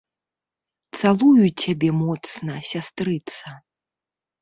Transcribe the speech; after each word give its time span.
Цалую 1.01 1.45
цябе 1.61 1.89
моцна, 2.01 2.53
сястрыца. 2.73 3.47